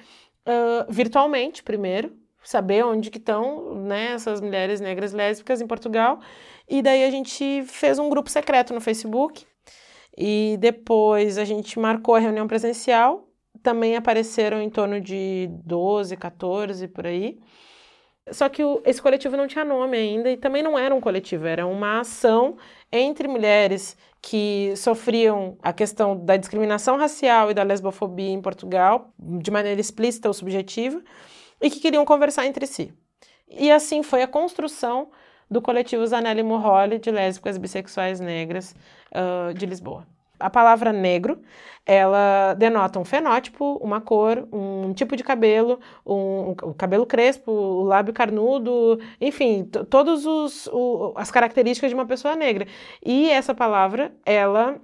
uh, 0.45 0.91
virtualmente 0.91 1.63
primeiro, 1.63 2.15
saber 2.47 2.85
onde 2.85 3.11
que 3.11 3.17
estão 3.17 3.75
né, 3.75 4.13
essas 4.13 4.39
mulheres 4.39 4.79
negras 4.79 5.11
lésbicas 5.11 5.59
em 5.59 5.67
Portugal. 5.67 6.21
E 6.65 6.81
daí 6.81 7.03
a 7.03 7.11
gente 7.11 7.61
fez 7.67 7.99
um 7.99 8.07
grupo 8.07 8.29
secreto 8.29 8.73
no 8.73 8.79
Facebook. 8.79 9.45
E 10.17 10.55
depois 10.57 11.37
a 11.37 11.43
gente 11.43 11.77
marcou 11.77 12.15
a 12.15 12.19
reunião 12.19 12.47
presencial. 12.47 13.27
Também 13.61 13.97
apareceram 13.97 14.61
em 14.61 14.69
torno 14.69 15.01
de 15.01 15.49
12, 15.65 16.15
14 16.15 16.87
por 16.87 17.05
aí. 17.05 17.37
Só 18.31 18.47
que 18.47 18.63
o, 18.63 18.81
esse 18.85 19.01
coletivo 19.01 19.35
não 19.35 19.45
tinha 19.45 19.65
nome 19.65 19.97
ainda 19.97 20.31
e 20.31 20.37
também 20.37 20.63
não 20.63 20.79
era 20.79 20.95
um 20.95 21.01
coletivo, 21.01 21.45
era 21.47 21.67
uma 21.67 21.99
ação 21.99 22.55
entre 22.89 23.27
mulheres 23.27 23.97
que 24.21 24.73
sofriam 24.77 25.57
a 25.61 25.73
questão 25.73 26.17
da 26.17 26.37
discriminação 26.37 26.97
racial 26.97 27.51
e 27.51 27.53
da 27.53 27.63
lesbofobia 27.63 28.29
em 28.29 28.41
Portugal, 28.41 29.13
de 29.19 29.51
maneira 29.51 29.81
explícita 29.81 30.29
ou 30.29 30.33
subjetiva, 30.33 31.01
e 31.61 31.69
que 31.69 31.79
queriam 31.79 32.05
conversar 32.05 32.45
entre 32.45 32.65
si. 32.65 32.93
E 33.49 33.71
assim 33.71 34.03
foi 34.03 34.21
a 34.21 34.27
construção 34.27 35.09
do 35.49 35.61
coletivo 35.61 36.05
Zanelli 36.05 36.43
Morroli 36.43 36.99
de 36.99 37.09
lésbicas 37.09 37.57
bissexuais 37.57 38.19
negras 38.19 38.75
uh, 39.11 39.53
de 39.53 39.65
Lisboa. 39.65 40.05
A 40.39 40.51
palavra 40.51 40.93
negro, 40.93 41.41
ela 41.83 42.53
denota 42.53 42.99
um 42.99 43.05
fenótipo, 43.05 43.79
uma 43.81 43.99
cor, 43.99 44.47
um 44.51 44.93
tipo 44.93 45.15
de 45.15 45.23
cabelo, 45.23 45.79
um, 46.05 46.51
um 46.51 46.73
cabelo 46.73 47.07
crespo, 47.07 47.51
o 47.51 47.83
lábio 47.83 48.13
carnudo, 48.13 48.99
enfim, 49.19 49.63
todas 49.89 50.25
as 51.15 51.31
características 51.31 51.89
de 51.89 51.95
uma 51.95 52.05
pessoa 52.05 52.35
negra. 52.35 52.67
E 53.03 53.31
essa 53.31 53.55
palavra, 53.55 54.13
ela 54.23 54.79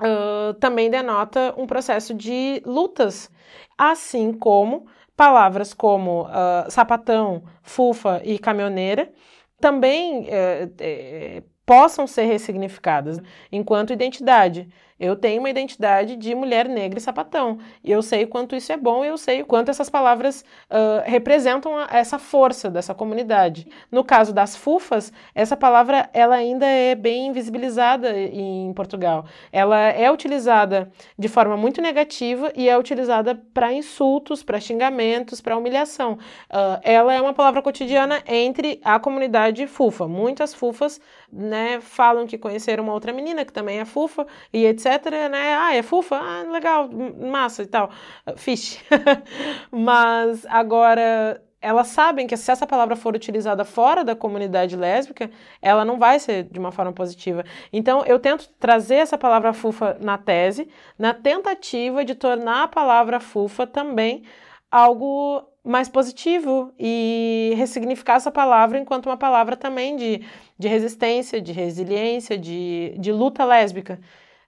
uh, 0.00 0.54
também 0.54 0.90
denota 0.90 1.54
um 1.56 1.68
processo 1.68 2.12
de 2.12 2.60
lutas, 2.66 3.30
assim 3.78 4.32
como 4.32 4.86
Palavras 5.20 5.74
como 5.74 6.22
uh, 6.22 6.70
sapatão, 6.70 7.42
fufa 7.62 8.22
e 8.24 8.38
caminhoneira 8.38 9.12
também 9.60 10.26
é, 10.30 10.66
é, 10.80 11.42
possam 11.66 12.06
ser 12.06 12.24
ressignificadas 12.24 13.18
enquanto 13.52 13.92
identidade. 13.92 14.66
Eu 15.00 15.16
tenho 15.16 15.40
uma 15.40 15.48
identidade 15.48 16.14
de 16.14 16.34
mulher 16.34 16.68
negra 16.68 16.98
e 16.98 17.02
sapatão. 17.02 17.58
E 17.82 17.90
eu 17.90 18.02
sei 18.02 18.24
o 18.24 18.28
quanto 18.28 18.54
isso 18.54 18.70
é 18.70 18.76
bom 18.76 19.02
e 19.02 19.08
eu 19.08 19.16
sei 19.16 19.40
o 19.40 19.46
quanto 19.46 19.70
essas 19.70 19.88
palavras 19.88 20.44
uh, 20.70 21.02
representam 21.06 21.80
essa 21.88 22.18
força 22.18 22.68
dessa 22.68 22.94
comunidade. 22.94 23.66
No 23.90 24.04
caso 24.04 24.34
das 24.34 24.54
fufas, 24.54 25.10
essa 25.34 25.56
palavra 25.56 26.10
ela 26.12 26.34
ainda 26.34 26.66
é 26.66 26.94
bem 26.94 27.28
invisibilizada 27.28 28.12
em 28.18 28.70
Portugal. 28.74 29.24
Ela 29.50 29.78
é 29.88 30.10
utilizada 30.12 30.92
de 31.18 31.28
forma 31.28 31.56
muito 31.56 31.80
negativa 31.80 32.52
e 32.54 32.68
é 32.68 32.76
utilizada 32.76 33.34
para 33.54 33.72
insultos, 33.72 34.42
para 34.42 34.60
xingamentos, 34.60 35.40
para 35.40 35.56
humilhação. 35.56 36.18
Uh, 36.50 36.78
ela 36.82 37.14
é 37.14 37.20
uma 37.22 37.32
palavra 37.32 37.62
cotidiana 37.62 38.22
entre 38.26 38.78
a 38.84 39.00
comunidade 39.00 39.66
fufa. 39.66 40.06
Muitas 40.06 40.52
fufas 40.52 41.00
né, 41.32 41.80
falam 41.80 42.26
que 42.26 42.36
conheceram 42.36 42.84
uma 42.84 42.92
outra 42.92 43.14
menina 43.14 43.46
que 43.46 43.52
também 43.52 43.78
é 43.78 43.86
fufa 43.86 44.26
e 44.52 44.66
etc 44.66 44.89
né? 45.28 45.54
Ah, 45.54 45.74
é 45.74 45.82
fufa? 45.82 46.16
Ah, 46.16 46.42
legal, 46.50 46.88
massa 46.90 47.62
e 47.62 47.66
tal. 47.66 47.90
Fish. 48.36 48.82
Mas 49.70 50.44
agora 50.46 51.40
elas 51.60 51.88
sabem 51.88 52.26
que 52.26 52.36
se 52.36 52.50
essa 52.50 52.66
palavra 52.66 52.96
for 52.96 53.14
utilizada 53.14 53.64
fora 53.64 54.02
da 54.02 54.16
comunidade 54.16 54.76
lésbica, 54.76 55.30
ela 55.60 55.84
não 55.84 55.98
vai 55.98 56.18
ser 56.18 56.44
de 56.44 56.58
uma 56.58 56.72
forma 56.72 56.92
positiva. 56.92 57.44
Então, 57.72 58.02
eu 58.06 58.18
tento 58.18 58.48
trazer 58.58 58.96
essa 58.96 59.18
palavra 59.18 59.52
fufa 59.52 59.96
na 60.00 60.16
tese, 60.16 60.68
na 60.98 61.12
tentativa 61.12 62.04
de 62.04 62.14
tornar 62.14 62.64
a 62.64 62.68
palavra 62.68 63.20
fufa 63.20 63.66
também 63.66 64.22
algo 64.70 65.44
mais 65.62 65.88
positivo 65.88 66.72
e 66.78 67.52
ressignificar 67.56 68.14
essa 68.14 68.30
palavra 68.30 68.78
enquanto 68.78 69.06
uma 69.06 69.16
palavra 69.16 69.56
também 69.56 69.96
de, 69.96 70.24
de 70.58 70.68
resistência, 70.68 71.40
de 71.40 71.52
resiliência, 71.52 72.38
de, 72.38 72.94
de 72.98 73.12
luta 73.12 73.44
lésbica. 73.44 74.00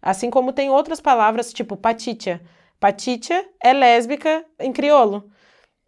Assim 0.02 0.30
como 0.30 0.52
tem 0.52 0.68
outras 0.68 1.00
palavras, 1.00 1.52
tipo 1.52 1.76
patitia. 1.76 2.42
Patitia 2.80 3.48
é 3.62 3.72
lésbica 3.72 4.44
em 4.58 4.72
crioulo. 4.72 5.30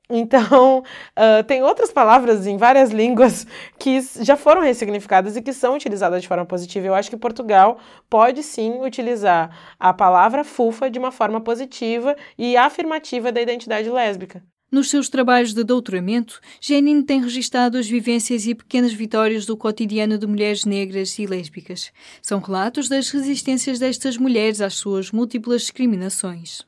Então, 0.09 0.81
uh, 0.81 1.43
tem 1.49 1.63
outras 1.63 1.91
palavras 1.91 2.47
em 2.47 2.57
várias 2.57 2.91
línguas 2.91 3.47
que 3.79 4.01
já 4.23 4.37
foram 4.37 4.63
ressignificadas 4.63 5.37
e 5.37 5.43
que 5.43 5.53
são 5.53 5.75
utilizadas 5.75 6.23
de 6.23 6.29
forma 6.29 6.47
positiva. 6.47 6.87
Eu 6.87 6.95
acho 6.95 7.11
que 7.11 7.17
Portugal 7.17 7.79
pode 8.09 8.43
sim 8.43 8.81
utilizar 8.83 9.75
a 9.79 9.93
palavra 9.93 10.45
fufa 10.45 10.89
de 10.89 10.99
uma 10.99 11.11
forma 11.11 11.41
positiva 11.41 12.15
e 12.39 12.57
afirmativa 12.57 13.33
da 13.33 13.41
identidade 13.41 13.91
lésbica. 13.91 14.43
Nos 14.75 14.91
seus 14.91 15.09
trabalhos 15.09 15.55
de 15.55 15.63
doutoramento, 15.63 16.41
Janine 16.61 17.05
tem 17.05 17.23
registado 17.23 17.79
as 17.79 17.87
vivências 17.87 18.45
e 18.45 18.57
pequenas 18.57 18.93
vitórias 18.93 19.47
do 19.47 19.57
cotidiano 19.57 20.19
de 20.19 20.27
mulheres 20.27 20.65
negras 20.65 21.17
e 21.17 21.27
lésbicas. 21.27 21.93
São 22.21 22.41
relatos 22.41 22.89
das 22.89 23.09
resistências 23.11 23.79
destas 23.79 24.17
mulheres 24.17 24.61
às 24.61 24.75
suas 24.75 25.13
múltiplas 25.13 25.61
discriminações. 25.61 26.67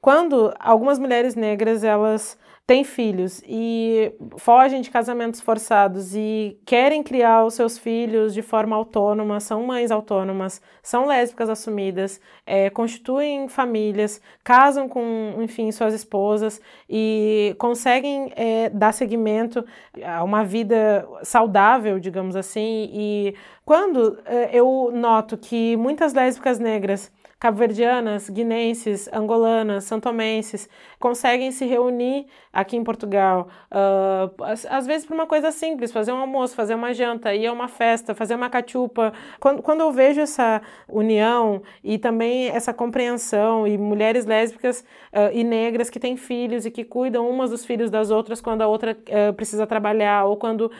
Quando 0.00 0.52
algumas 0.58 0.98
mulheres 0.98 1.36
negras 1.36 1.84
elas 1.84 2.36
têm 2.66 2.82
filhos 2.82 3.42
e 3.46 4.14
fogem 4.38 4.80
de 4.80 4.90
casamentos 4.90 5.40
forçados 5.40 6.14
e 6.16 6.58
querem 6.64 7.02
criar 7.02 7.44
os 7.44 7.52
seus 7.52 7.76
filhos 7.76 8.32
de 8.32 8.40
forma 8.40 8.74
autônoma, 8.74 9.38
são 9.38 9.62
mães 9.64 9.90
autônomas, 9.90 10.62
são 10.82 11.06
lésbicas 11.06 11.50
assumidas, 11.50 12.20
é, 12.46 12.70
constituem 12.70 13.48
famílias, 13.48 14.20
casam 14.42 14.88
com, 14.88 15.36
enfim, 15.40 15.70
suas 15.72 15.92
esposas 15.92 16.58
e 16.88 17.54
conseguem 17.58 18.32
é, 18.34 18.70
dar 18.70 18.92
seguimento 18.92 19.62
a 20.02 20.24
uma 20.24 20.42
vida 20.42 21.06
saudável, 21.22 21.98
digamos 21.98 22.34
assim. 22.34 22.88
E 22.94 23.34
quando 23.66 24.18
é, 24.24 24.48
eu 24.58 24.90
noto 24.94 25.36
que 25.36 25.76
muitas 25.76 26.14
lésbicas 26.14 26.58
negras 26.58 27.12
cabo-verdianas, 27.44 28.30
guinenses, 28.30 29.06
angolanas, 29.12 29.84
santomenses, 29.84 30.66
conseguem 30.98 31.52
se 31.52 31.66
reunir 31.66 32.24
aqui 32.50 32.74
em 32.74 32.82
Portugal, 32.82 33.48
uh, 33.70 34.42
às 34.70 34.86
vezes 34.86 35.06
por 35.06 35.12
uma 35.12 35.26
coisa 35.26 35.50
simples, 35.50 35.92
fazer 35.92 36.10
um 36.10 36.16
almoço, 36.16 36.54
fazer 36.54 36.74
uma 36.74 36.94
janta, 36.94 37.34
ir 37.34 37.46
a 37.46 37.52
uma 37.52 37.68
festa, 37.68 38.14
fazer 38.14 38.34
uma 38.34 38.48
cachupa. 38.48 39.12
Quando, 39.38 39.60
quando 39.60 39.82
eu 39.82 39.92
vejo 39.92 40.22
essa 40.22 40.62
união 40.88 41.60
e 41.82 41.98
também 41.98 42.48
essa 42.48 42.72
compreensão 42.72 43.66
e 43.66 43.76
mulheres 43.76 44.24
lésbicas 44.24 44.80
uh, 45.12 45.30
e 45.30 45.44
negras 45.44 45.90
que 45.90 46.00
têm 46.00 46.16
filhos 46.16 46.64
e 46.64 46.70
que 46.70 46.82
cuidam 46.82 47.28
umas 47.28 47.50
dos 47.50 47.62
filhos 47.62 47.90
das 47.90 48.10
outras 48.10 48.40
quando 48.40 48.62
a 48.62 48.66
outra 48.66 48.92
uh, 48.92 49.34
precisa 49.34 49.66
trabalhar 49.66 50.24
ou 50.24 50.38
quando 50.38 50.72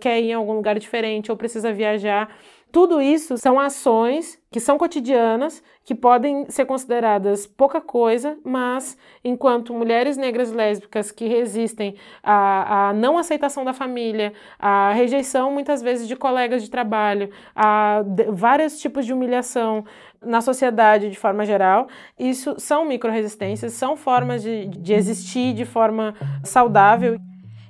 quer 0.00 0.20
ir 0.20 0.30
em 0.30 0.34
algum 0.34 0.52
lugar 0.52 0.78
diferente 0.78 1.32
ou 1.32 1.36
precisa 1.36 1.72
viajar, 1.72 2.28
tudo 2.72 3.02
isso 3.02 3.36
são 3.36 3.60
ações 3.60 4.40
que 4.50 4.58
são 4.58 4.78
cotidianas, 4.78 5.62
que 5.84 5.94
podem 5.94 6.48
ser 6.48 6.64
consideradas 6.64 7.46
pouca 7.46 7.82
coisa, 7.82 8.38
mas 8.42 8.96
enquanto 9.22 9.74
mulheres 9.74 10.16
negras 10.16 10.50
lésbicas 10.50 11.10
que 11.10 11.26
resistem 11.28 11.96
à, 12.22 12.88
à 12.88 12.92
não 12.94 13.18
aceitação 13.18 13.62
da 13.62 13.74
família, 13.74 14.32
à 14.58 14.90
rejeição 14.92 15.52
muitas 15.52 15.82
vezes 15.82 16.08
de 16.08 16.16
colegas 16.16 16.62
de 16.62 16.70
trabalho, 16.70 17.30
a 17.54 18.02
vários 18.30 18.80
tipos 18.80 19.04
de 19.04 19.12
humilhação 19.12 19.84
na 20.24 20.40
sociedade 20.40 21.10
de 21.10 21.18
forma 21.18 21.44
geral, 21.44 21.88
isso 22.18 22.54
são 22.58 22.86
micro-resistências, 22.86 23.74
são 23.74 23.96
formas 23.98 24.42
de, 24.42 24.66
de 24.66 24.94
existir 24.94 25.52
de 25.52 25.66
forma 25.66 26.14
saudável. 26.42 27.18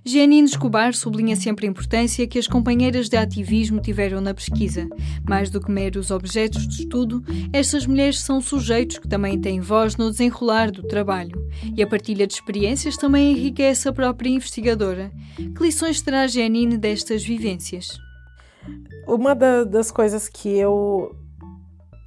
Janine 0.05 0.49
Escobar 0.49 0.95
sublinha 0.95 1.37
sempre 1.37 1.65
a 1.65 1.71
importância 1.71 2.27
que 2.27 2.39
as 2.39 2.49
companheiras 2.49 3.09
de 3.09 3.17
ativismo 3.17 3.81
tiveram 3.81 4.21
na 4.21 4.35
pesquisa. 4.35 4.89
Mais 5.29 5.49
do 5.49 5.61
que 5.61 5.71
meros 5.71 6.11
objetos 6.11 6.67
de 6.67 6.83
estudo, 6.83 7.23
estas 7.53 7.87
mulheres 7.87 8.21
são 8.21 8.41
sujeitos 8.41 8.99
que 8.99 9.07
também 9.07 9.41
têm 9.41 9.61
voz 9.61 9.97
no 9.97 10.11
desenrolar 10.11 10.73
do 10.73 10.83
trabalho. 10.83 11.49
E 11.77 11.81
a 11.81 11.87
partilha 11.87 12.27
de 12.27 12.35
experiências 12.35 12.97
também 12.97 13.31
enriquece 13.31 13.89
a 13.89 13.93
própria 13.93 14.29
investigadora. 14.29 15.13
Que 15.37 15.63
lições 15.63 16.03
terá 16.03 16.27
Janine 16.27 16.77
destas 16.77 17.23
vivências? 17.23 17.97
Uma 19.07 19.37
da, 19.37 19.63
das 19.63 19.93
coisas 19.93 20.29
que 20.29 20.49
eu 20.49 21.15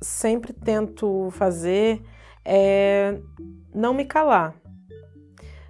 sempre 0.01 0.51
tento 0.51 1.29
fazer 1.31 2.01
é 2.43 3.17
não 3.73 3.93
me 3.93 4.03
calar 4.03 4.53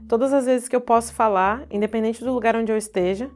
todas 0.07 0.33
as 0.33 0.45
vezes 0.45 0.67
que 0.67 0.75
eu 0.75 0.81
posso 0.81 1.13
falar, 1.13 1.65
independente 1.69 2.23
do 2.23 2.33
lugar 2.33 2.55
onde 2.55 2.71
eu 2.71 2.77
esteja. 2.77 3.29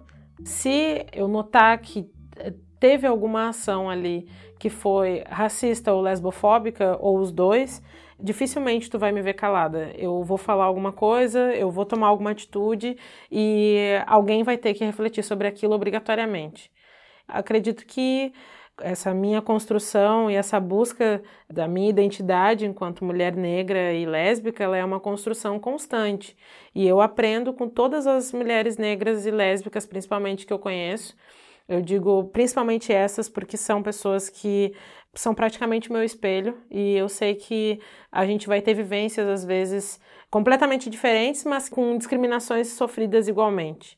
Se 0.43 1.05
eu 1.13 1.27
notar 1.27 1.77
que 1.79 2.09
eh, 2.38 2.53
teve 2.79 3.05
alguma 3.05 3.49
ação 3.49 3.89
ali 3.89 4.27
que 4.57 4.69
foi 4.69 5.23
racista 5.29 5.93
ou 5.93 6.01
lesbofóbica, 6.01 6.97
ou 6.99 7.19
os 7.19 7.31
dois, 7.31 7.81
dificilmente 8.19 8.89
tu 8.89 8.99
vai 8.99 9.11
me 9.11 9.21
ver 9.21 9.33
calada. 9.33 9.91
Eu 9.97 10.23
vou 10.23 10.38
falar 10.38 10.65
alguma 10.65 10.91
coisa, 10.91 11.53
eu 11.53 11.71
vou 11.71 11.85
tomar 11.85 12.07
alguma 12.07 12.31
atitude 12.31 12.97
e 13.31 14.01
alguém 14.05 14.43
vai 14.43 14.57
ter 14.57 14.73
que 14.73 14.83
refletir 14.83 15.23
sobre 15.23 15.47
aquilo 15.47 15.73
obrigatoriamente. 15.73 16.71
Acredito 17.27 17.85
que 17.85 18.33
essa 18.81 19.13
minha 19.13 19.41
construção 19.41 20.29
e 20.29 20.36
essa 20.36 20.59
busca 20.59 21.21
da 21.50 21.67
minha 21.67 21.89
identidade 21.89 22.65
enquanto 22.65 23.03
mulher 23.03 23.36
negra 23.36 23.93
e 23.93 24.05
lésbica, 24.05 24.63
ela 24.63 24.77
é 24.77 24.83
uma 24.83 25.00
construção 25.00 25.59
constante. 25.59 26.36
E 26.74 26.88
eu 26.88 27.01
aprendo 27.01 27.53
com 27.53 27.67
todas 27.67 28.07
as 28.07 28.31
mulheres 28.31 28.77
negras 28.77 29.25
e 29.25 29.31
lésbicas, 29.31 29.86
principalmente 29.86 30.45
que 30.45 30.53
eu 30.53 30.59
conheço. 30.59 31.15
Eu 31.67 31.81
digo 31.81 32.25
principalmente 32.29 32.91
essas 32.91 33.29
porque 33.29 33.55
são 33.55 33.83
pessoas 33.83 34.29
que 34.29 34.74
são 35.13 35.33
praticamente 35.33 35.91
meu 35.91 36.03
espelho 36.03 36.57
e 36.69 36.95
eu 36.95 37.09
sei 37.09 37.36
que 37.36 37.79
a 38.12 38.25
gente 38.25 38.48
vai 38.48 38.62
ter 38.62 38.74
vivências 38.74 39.27
às 39.27 39.45
vezes 39.45 40.00
completamente 40.29 40.89
diferentes, 40.89 41.43
mas 41.43 41.69
com 41.69 41.98
discriminações 41.98 42.69
sofridas 42.69 43.27
igualmente. 43.27 43.98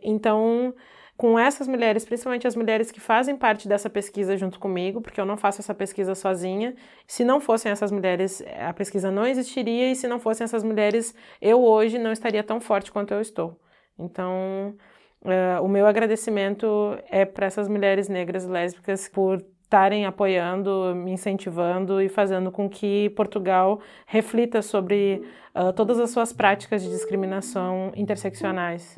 Então, 0.00 0.74
com 1.16 1.38
essas 1.38 1.68
mulheres, 1.68 2.04
principalmente 2.04 2.46
as 2.46 2.56
mulheres 2.56 2.90
que 2.90 2.98
fazem 2.98 3.36
parte 3.36 3.68
dessa 3.68 3.88
pesquisa 3.88 4.36
junto 4.36 4.58
comigo, 4.58 5.00
porque 5.00 5.20
eu 5.20 5.26
não 5.26 5.36
faço 5.36 5.60
essa 5.60 5.74
pesquisa 5.74 6.14
sozinha. 6.14 6.74
Se 7.06 7.24
não 7.24 7.40
fossem 7.40 7.70
essas 7.70 7.92
mulheres, 7.92 8.42
a 8.58 8.72
pesquisa 8.72 9.10
não 9.10 9.26
existiria, 9.26 9.90
e 9.90 9.94
se 9.96 10.08
não 10.08 10.18
fossem 10.18 10.44
essas 10.44 10.64
mulheres, 10.64 11.14
eu 11.40 11.62
hoje 11.62 11.98
não 11.98 12.12
estaria 12.12 12.42
tão 12.42 12.60
forte 12.60 12.90
quanto 12.90 13.12
eu 13.14 13.20
estou. 13.20 13.56
Então, 13.98 14.74
uh, 15.22 15.62
o 15.62 15.68
meu 15.68 15.86
agradecimento 15.86 16.98
é 17.08 17.24
para 17.24 17.46
essas 17.46 17.68
mulheres 17.68 18.08
negras 18.08 18.46
lésbicas 18.46 19.08
por 19.08 19.44
estarem 19.62 20.04
apoiando, 20.04 20.94
me 20.94 21.12
incentivando 21.12 22.00
e 22.00 22.08
fazendo 22.08 22.50
com 22.52 22.68
que 22.68 23.08
Portugal 23.10 23.80
reflita 24.06 24.60
sobre 24.60 25.22
uh, 25.54 25.72
todas 25.72 25.98
as 25.98 26.10
suas 26.10 26.30
práticas 26.30 26.82
de 26.82 26.90
discriminação 26.90 27.90
interseccionais. 27.96 28.94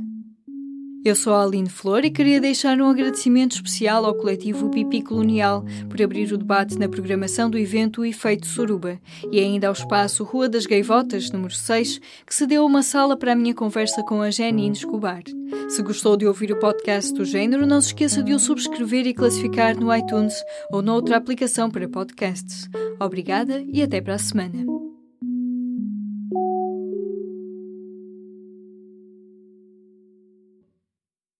Eu 1.04 1.14
sou 1.14 1.34
a 1.34 1.44
Aline 1.44 1.68
Flor 1.68 2.02
e 2.02 2.10
queria 2.10 2.40
deixar 2.40 2.80
um 2.80 2.88
agradecimento 2.88 3.52
especial 3.52 4.06
ao 4.06 4.14
coletivo 4.14 4.70
Pipi 4.70 5.02
Colonial 5.02 5.62
por 5.90 6.00
abrir 6.00 6.32
o 6.32 6.38
debate 6.38 6.78
na 6.78 6.88
programação 6.88 7.50
do 7.50 7.58
evento 7.58 8.06
Efeito 8.06 8.46
Soruba 8.46 8.98
e 9.30 9.38
ainda 9.38 9.66
ao 9.66 9.74
espaço 9.74 10.24
Rua 10.24 10.48
das 10.48 10.64
Gaivotas, 10.64 11.30
número 11.30 11.52
6, 11.52 12.00
que 12.26 12.34
cedeu 12.34 12.64
uma 12.64 12.82
sala 12.82 13.18
para 13.18 13.32
a 13.32 13.36
minha 13.36 13.54
conversa 13.54 14.02
com 14.02 14.22
a 14.22 14.30
Janine 14.30 14.74
Escobar. 14.74 15.22
Se 15.68 15.82
gostou 15.82 16.16
de 16.16 16.26
ouvir 16.26 16.50
o 16.50 16.58
podcast 16.58 17.12
do 17.12 17.24
género, 17.24 17.66
não 17.66 17.82
se 17.82 17.88
esqueça 17.88 18.22
de 18.22 18.32
o 18.32 18.38
subscrever 18.38 19.06
e 19.06 19.12
classificar 19.12 19.78
no 19.78 19.94
iTunes 19.94 20.42
ou 20.70 20.80
noutra 20.80 21.18
aplicação 21.18 21.70
para 21.70 21.86
podcasts. 21.86 22.66
Obrigada 22.98 23.62
e 23.70 23.82
até 23.82 24.00
para 24.00 24.14
a 24.14 24.18
semana. 24.18 24.83